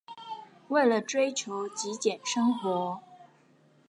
[0.69, 3.01] 為了追求極簡生活